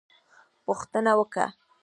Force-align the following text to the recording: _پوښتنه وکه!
_پوښتنه 0.65 1.11
وکه! 1.19 1.45